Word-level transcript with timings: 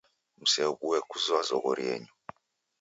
Mseobuo 0.41 0.97
kuzoya 1.09 1.47
zoghori 1.49 1.83
yenyu. 1.89 2.13